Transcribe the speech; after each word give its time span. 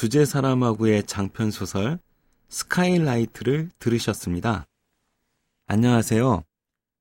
주제 0.00 0.24
사라마구의 0.24 1.04
장편 1.04 1.50
소설 1.50 1.98
스카이라이트를 2.48 3.68
들으셨습니다. 3.78 4.64
안녕하세요. 5.66 6.42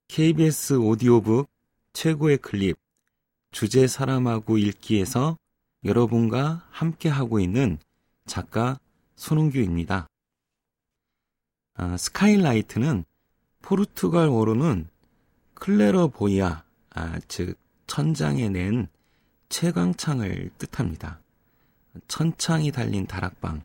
KBS 0.10 0.74
오디오북 0.74 1.50
최고의 1.94 2.40
클립 2.40 2.76
주제 3.52 3.88
사라마구 3.88 4.58
읽기에서 4.58 5.38
여러분과 5.86 6.68
함께 6.72 7.08
하고 7.08 7.40
있는 7.40 7.78
작가 8.26 8.82
손은규입니다. 9.16 10.10
아, 11.76 11.96
스카이라이트는 11.96 13.06
포르투갈어로는 13.62 14.90
Claraboia, 15.54 16.66
아, 16.90 17.20
즉 17.30 17.58
천장에 17.88 18.50
낸 18.50 18.90
채광창을 19.48 20.50
뜻합니다. 20.58 21.22
천창이 22.08 22.72
달린 22.72 23.08
다락방. 23.08 23.64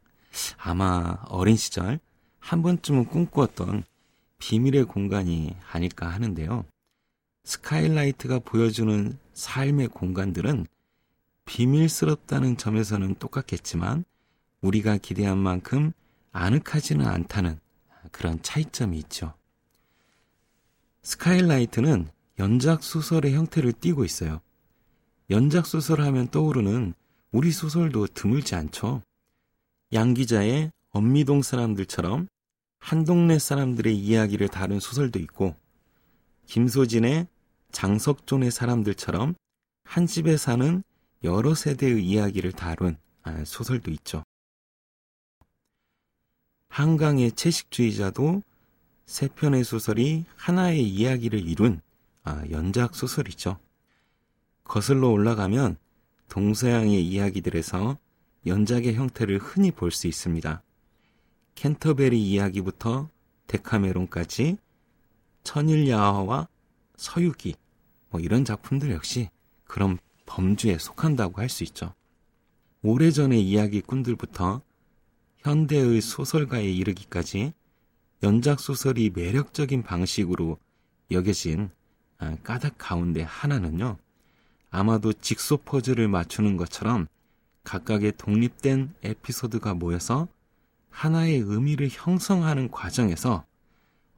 아마 0.59 1.19
어린 1.28 1.56
시절 1.56 2.01
한 2.38 2.62
번쯤은 2.62 3.06
꿈꾸었던 3.06 3.84
비밀의 4.38 4.84
공간이 4.84 5.56
아닐까 5.70 6.09
하는데요. 6.09 6.64
스카이라이트가 7.45 8.41
보여주는 8.41 9.19
삶의 9.33 9.88
공간들은 9.88 10.66
비밀스럽다는 11.45 12.56
점에서는 12.56 13.14
똑같겠지만 13.16 14.05
우리가 14.61 14.97
기대한 14.97 15.38
만큼 15.38 15.92
아늑하지는 16.33 17.06
않다는 17.06 17.59
그런 18.11 18.42
차이점이 18.42 18.98
있죠. 19.00 19.34
스카일라이트는 21.02 22.09
연작 22.38 22.83
소설의 22.83 23.34
형태를 23.34 23.72
띠고 23.72 24.05
있어요. 24.05 24.41
연작 25.30 25.66
소설 25.66 26.00
하면 26.00 26.28
떠오르는 26.28 26.95
우리 27.34 27.51
소설도 27.51 28.06
드물지 28.06 28.55
않죠. 28.55 29.02
양 29.92 30.15
기자의 30.15 30.70
엄미동 30.91 31.42
사람들처럼 31.42 32.29
한 32.78 33.03
동네 33.03 33.41
사람들의 33.41 33.92
이야기를 33.92 34.47
다룬 34.47 34.78
소설도 34.78 35.19
있고, 35.19 35.56
김소진의 36.47 37.27
장석존의 37.73 38.53
사람들처럼 38.53 39.34
한 39.83 40.06
집에 40.06 40.36
사는 40.36 40.84
여러 41.25 41.56
세대의 41.56 42.06
이야기를 42.06 42.53
다룬 42.53 42.98
아, 43.25 43.45
소설도 43.45 43.91
있죠. 43.91 44.23
한강의 46.69 47.33
채식주의자도 47.33 48.45
세 49.06 49.27
편의 49.27 49.64
소설이 49.64 50.25
하나의 50.36 50.84
이야기를 50.89 51.41
이룬 51.48 51.80
아, 52.23 52.45
연작 52.53 52.95
소설이죠. 52.95 53.58
거슬러 54.62 55.08
올라가면 55.08 55.78
동서양의 56.34 57.06
이야기들에서 57.06 57.96
연작의 58.44 58.94
형태를 58.94 59.38
흔히 59.38 59.70
볼 59.70 59.92
수 59.92 60.08
있습니다. 60.08 60.64
캔터베리 61.54 62.20
이야기부터 62.20 63.08
데카메론까지 63.46 64.56
천일야화와 65.44 66.48
서유기 66.96 67.55
뭐 68.10 68.20
이런 68.20 68.44
작품들 68.44 68.90
역시 68.90 69.30
그런 69.62 69.96
범주에 70.27 70.78
속한다고 70.78 71.40
할 71.40 71.48
수 71.48 71.62
있죠. 71.62 71.94
오래전의 72.82 73.40
이야기꾼들부터 73.40 74.60
현대의 75.38 76.00
소설가에 76.00 76.68
이르기까지 76.68 77.52
연작 78.24 78.58
소설이 78.58 79.10
매력적인 79.10 79.84
방식으로 79.84 80.58
여겨진 81.12 81.70
아, 82.18 82.36
까닭 82.42 82.74
가운데 82.77 83.22
하나는요. 83.22 83.98
아마도 84.75 85.12
직소 85.12 85.58
퍼즐을 85.58 86.08
맞추는 86.08 86.56
것처럼 86.56 87.06
각각의 87.62 88.14
독립된 88.17 88.92
에피소드가 89.05 89.75
모여서 89.75 90.27
하나의 90.91 91.39
의미를 91.39 91.89
형성하는 91.89 92.72
과정에서 92.72 93.45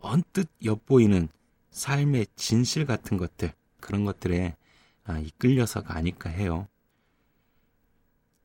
언뜻 0.01 0.49
엿보이는 0.65 1.29
삶의 1.73 2.29
진실 2.37 2.87
같은 2.87 3.19
것들, 3.19 3.53
그런 3.81 4.07
것들에 4.07 4.57
아, 5.05 5.19
이끌려서가 5.19 5.95
아닐까 5.95 6.31
해요. 6.31 6.67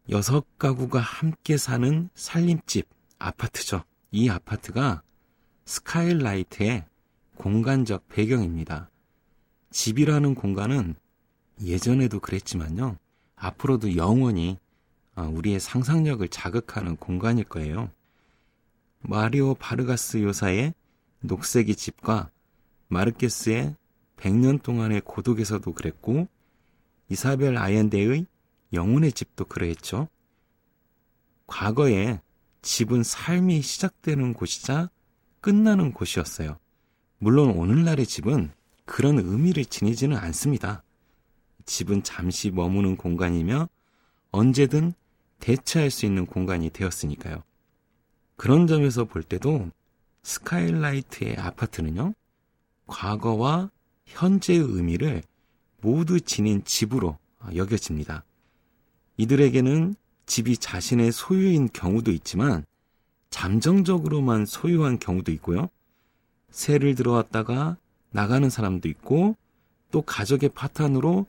여섯 0.09 0.45
가구가 0.57 0.99
함께 0.99 1.55
사는 1.55 2.09
살림집, 2.13 2.89
아파트죠. 3.19 3.85
이 4.11 4.27
아파트가 4.27 5.01
스카일라이트의 5.63 6.83
공간적 7.37 8.09
배경입니다. 8.09 8.89
집이라는 9.69 10.35
공간은 10.35 10.95
예전에도 11.61 12.19
그랬지만요. 12.19 12.97
앞으로도 13.35 13.95
영원히 13.95 14.57
어, 15.15 15.23
우리의 15.23 15.59
상상력을 15.59 16.27
자극하는 16.29 16.95
공간일 16.95 17.45
거예요. 17.45 17.89
마리오 18.99 19.55
바르가스 19.55 20.21
요사의 20.21 20.73
녹색의 21.21 21.75
집과 21.75 22.29
마르케스의 22.87 23.75
100년 24.17 24.61
동안의 24.61 25.01
고독에서도 25.01 25.73
그랬고 25.73 26.27
이사벨 27.09 27.57
아yen데의 27.57 28.25
영혼의 28.73 29.11
집도 29.11 29.45
그러했죠. 29.45 30.07
과거에 31.47 32.21
집은 32.61 33.03
삶이 33.03 33.61
시작되는 33.61 34.33
곳이자 34.33 34.89
끝나는 35.41 35.91
곳이었어요. 35.91 36.57
물론 37.17 37.51
오늘날의 37.51 38.05
집은 38.05 38.51
그런 38.85 39.19
의미를 39.19 39.65
지니지는 39.65 40.15
않습니다. 40.17 40.83
집은 41.71 42.03
잠시 42.03 42.51
머무는 42.51 42.97
공간이며 42.97 43.69
언제든 44.31 44.93
대체할 45.39 45.89
수 45.89 46.05
있는 46.05 46.25
공간이 46.25 46.69
되었으니까요. 46.69 47.43
그런 48.35 48.67
점에서 48.67 49.05
볼 49.05 49.23
때도 49.23 49.71
스카일라이트의 50.21 51.37
아파트는요, 51.37 52.13
과거와 52.87 53.71
현재의 54.05 54.59
의미를 54.59 55.23
모두 55.79 56.19
지닌 56.19 56.61
집으로 56.65 57.17
여겨집니다. 57.55 58.25
이들에게는 59.15 59.95
집이 60.25 60.57
자신의 60.57 61.13
소유인 61.13 61.69
경우도 61.71 62.11
있지만 62.11 62.65
잠정적으로만 63.29 64.45
소유한 64.45 64.99
경우도 64.99 65.31
있고요. 65.31 65.69
새를 66.49 66.95
들어왔다가 66.95 67.77
나가는 68.09 68.49
사람도 68.49 68.89
있고 68.89 69.37
또 69.91 70.01
가족의 70.01 70.49
파탄으로 70.49 71.27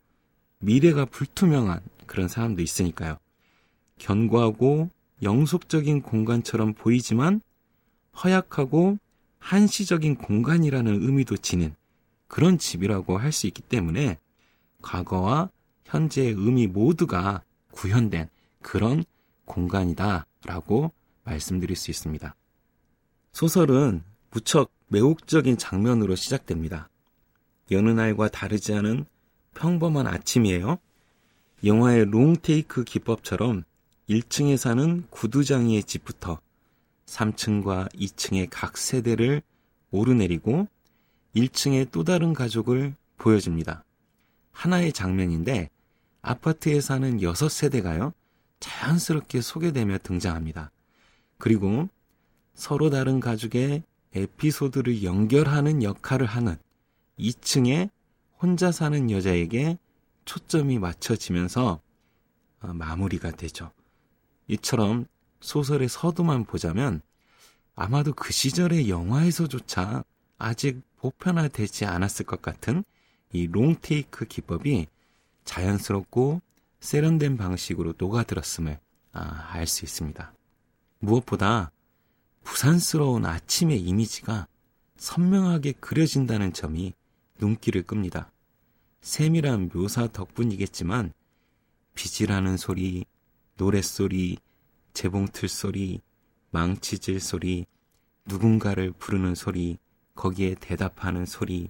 미래가 0.63 1.05
불투명한 1.05 1.81
그런 2.07 2.27
사람도 2.27 2.61
있으니까요. 2.61 3.17
견고하고 3.97 4.89
영속적인 5.21 6.01
공간처럼 6.01 6.73
보이지만 6.73 7.41
허약하고 8.23 8.97
한시적인 9.39 10.15
공간이라는 10.15 11.03
의미도 11.03 11.37
지닌 11.37 11.75
그런 12.27 12.57
집이라고 12.57 13.17
할 13.17 13.31
수 13.31 13.47
있기 13.47 13.61
때문에 13.61 14.19
과거와 14.81 15.49
현재의 15.85 16.31
의미 16.31 16.67
모두가 16.67 17.43
구현된 17.71 18.29
그런 18.61 19.03
공간이다라고 19.45 20.93
말씀드릴 21.25 21.75
수 21.75 21.91
있습니다. 21.91 22.35
소설은 23.33 24.03
무척 24.31 24.71
매혹적인 24.87 25.57
장면으로 25.57 26.15
시작됩니다. 26.15 26.89
여느 27.71 27.89
날과 27.89 28.29
다르지 28.29 28.73
않은 28.73 29.05
평범한 29.53 30.07
아침이에요. 30.07 30.77
영화의 31.63 32.05
롱테이크 32.05 32.83
기법처럼 32.83 33.63
1층에 34.09 34.57
사는 34.57 35.05
구두장이의 35.09 35.83
집부터 35.83 36.39
3층과 37.05 37.93
2층의 37.93 38.47
각 38.49 38.77
세대를 38.77 39.41
오르내리고 39.91 40.67
1층의 41.35 41.89
또 41.91 42.03
다른 42.03 42.33
가족을 42.33 42.95
보여줍니다. 43.17 43.83
하나의 44.51 44.91
장면인데 44.93 45.69
아파트에 46.21 46.79
사는 46.81 47.19
6세대가요, 47.19 48.13
자연스럽게 48.59 49.41
소개되며 49.41 49.97
등장합니다. 49.99 50.71
그리고 51.37 51.89
서로 52.53 52.89
다른 52.89 53.19
가족의 53.19 53.83
에피소드를 54.15 55.03
연결하는 55.03 55.83
역할을 55.83 56.25
하는 56.27 56.55
2층의 57.19 57.89
혼자 58.43 58.73
사는 58.73 59.09
여자에게 59.09 59.77
초점이 60.25 60.77
맞춰지면서 60.77 61.79
어, 62.59 62.67
마무리가 62.67 63.31
되죠. 63.31 63.71
이처럼 64.49 65.05
소설의 65.39 65.87
서두만 65.87 66.43
보자면 66.43 67.01
아마도 67.73 68.11
그 68.13 68.33
시절의 68.33 68.89
영화에서조차 68.89 70.03
아직 70.37 70.81
보편화되지 70.97 71.85
않았을 71.85 72.25
것 72.25 72.41
같은 72.41 72.83
이 73.31 73.47
롱테이크 73.47 74.25
기법이 74.25 74.87
자연스럽고 75.45 76.41
세련된 76.81 77.37
방식으로 77.37 77.93
녹아들었음을 77.97 78.77
아, 79.13 79.47
알 79.53 79.67
수 79.67 79.85
있습니다. 79.85 80.33
무엇보다 80.99 81.71
부산스러운 82.43 83.25
아침의 83.25 83.79
이미지가 83.79 84.47
선명하게 84.97 85.75
그려진다는 85.79 86.51
점이 86.51 86.93
눈길을 87.39 87.83
끕니다. 87.83 88.32
세밀한 89.03 89.67
묘사 89.67 90.07
덕분이겠지만 90.07 91.11
비지라는 91.93 92.55
소리, 92.55 93.03
노랫소리, 93.57 94.37
재봉틀 94.93 95.49
소리, 95.49 95.99
망치질 96.51 97.19
소리, 97.19 97.65
누군가를 98.25 98.93
부르는 98.93 99.35
소리, 99.35 99.77
거기에 100.15 100.55
대답하는 100.55 101.25
소리, 101.25 101.69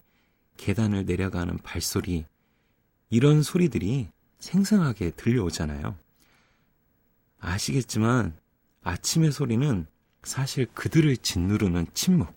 계단을 0.58 1.06
내려가는 1.06 1.58
발소리, 1.58 2.26
이런 3.10 3.42
소리들이 3.42 4.10
생생하게 4.38 5.12
들려오잖아요. 5.12 5.98
아시겠지만 7.40 8.38
아침의 8.84 9.32
소리는 9.32 9.88
사실 10.22 10.68
그들을 10.68 11.18
짓누르는 11.18 11.88
침묵. 11.96 12.32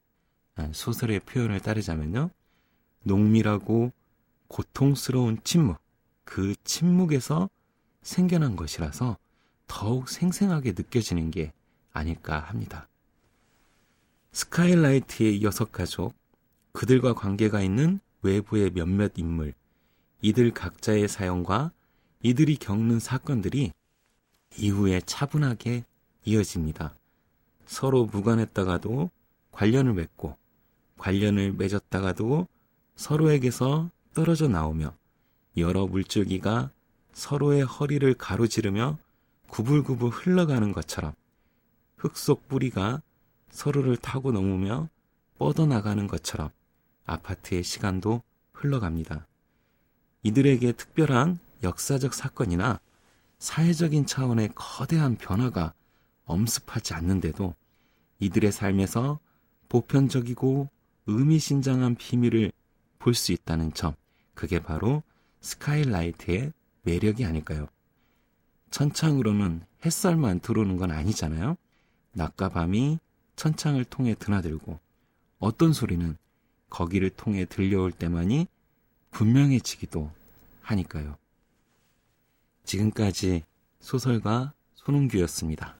아, 0.55 0.71
소설의 0.73 1.21
표현을 1.21 1.61
따르자면요. 1.61 2.31
농밀하고 3.03 3.93
고통스러운 4.49 5.39
침묵. 5.45 5.79
그 6.25 6.55
침묵에서 6.65 7.49
생겨난 8.03 8.57
것이라서 8.57 9.17
더욱 9.67 10.09
생생하게 10.09 10.73
느껴지는 10.73 11.31
게 11.31 11.53
아닐까 11.93 12.41
합니다. 12.41 12.89
스카일라이트의 14.33 15.43
여섯 15.43 15.73
가족, 15.73 16.15
그들과 16.73 17.15
관계가 17.15 17.63
있는 17.63 18.01
외부의 18.23 18.71
몇몇 18.71 19.13
인물, 19.17 19.55
이들 20.21 20.53
각자의 20.53 21.09
사연과 21.09 21.73
이들이 22.23 22.57
겪는 22.57 22.99
사건들이 22.99 23.73
이후에 24.59 25.01
차분하게 25.01 25.85
이어집니다. 26.25 26.95
서로 27.67 28.07
무관했다가도 28.07 29.11
관련을 29.53 29.95
맺고 29.95 30.37
관련을 30.99 31.53
맺었다가도 31.53 32.47
서로에게서 32.97 33.91
떨어져 34.17 34.49
나오며 34.49 34.95
여러 35.59 35.87
물줄기가 35.87 36.71
서로의 37.13 37.63
허리를 37.65 38.15
가로지르며 38.15 38.97
구불구불 39.51 40.09
흘러가는 40.11 40.73
것처럼 40.73 41.13
흙 41.99 42.17
속 42.17 42.49
뿌리가 42.49 43.03
서로를 43.51 43.99
타고 43.99 44.33
넘으며 44.33 44.89
뻗어나가는 45.37 46.07
것처럼 46.07 46.49
아파트의 47.05 47.63
시간도 47.63 48.23
흘러갑니다. 48.55 49.27
이들에게 50.23 50.73
특별한 50.73 51.39
역사적 51.63 52.15
사건이나 52.15 52.81
사회적인 53.39 54.07
차원의 54.07 54.53
거대한 54.55 55.17
변화가 55.17 55.75
엄습하지 56.25 56.95
않는데도 56.95 57.55
이들의 58.21 58.51
삶에서 58.51 59.21
보편적이고 59.69 60.71
의미심장한 61.07 61.97
비밀을 61.97 62.51
볼 62.99 63.15
수 63.15 63.33
있다는 63.33 63.73
점, 63.73 63.95
그게 64.37 64.61
바로 64.61 65.03
스카이라이트의 65.41 66.53
매력이 66.83 67.25
아닐까요? 67.25 67.67
천창으로는 68.71 69.63
햇살만 69.85 70.41
들어오는 70.41 70.77
건 70.77 70.93
아니잖아요. 70.93 71.57
낮과 72.13 72.51
밤이 72.51 72.99
천창을 73.35 73.85
통해 73.85 74.15
드나들고 74.15 74.79
어떤 75.39 75.73
소리는 75.73 76.17
거기를 76.71 77.11
통해 77.11 77.45
들려올 77.47 77.91
때만이 77.91 78.47
분명해지기도 79.11 80.11
하니까요. 80.63 81.17
지금까지 82.65 83.45
소설가 83.81 84.53
손홍규였습니다. 84.75 85.79